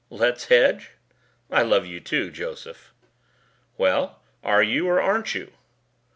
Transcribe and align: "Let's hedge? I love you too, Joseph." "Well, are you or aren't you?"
"Let's 0.09 0.45
hedge? 0.45 0.93
I 1.51 1.61
love 1.61 1.85
you 1.85 1.99
too, 1.99 2.31
Joseph." 2.31 2.91
"Well, 3.77 4.23
are 4.43 4.63
you 4.63 4.87
or 4.87 4.99
aren't 4.99 5.35
you?" 5.35 5.53